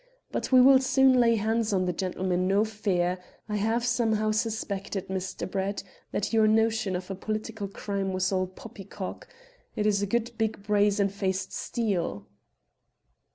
But 0.31 0.51
we 0.51 0.59
will 0.61 0.79
soon 0.79 1.19
lay 1.19 1.35
hands 1.35 1.71
on 1.71 1.85
the 1.85 1.93
gentleman, 1.93 2.47
no 2.47 2.65
fear. 2.65 3.19
I 3.47 3.57
have 3.57 3.85
somehow 3.85 4.31
suspected, 4.31 5.09
Mr. 5.09 5.47
Brett, 5.47 5.83
that 6.11 6.33
your 6.33 6.47
notion 6.47 6.95
of 6.95 7.11
a 7.11 7.15
political 7.15 7.67
crime 7.67 8.11
was 8.11 8.31
all 8.31 8.47
poppy 8.47 8.85
cock. 8.85 9.27
It 9.75 9.85
is 9.85 10.01
a 10.01 10.07
good 10.07 10.35
big 10.39 10.63
brazen 10.63 11.09
faced 11.09 11.53
steal." 11.53 12.25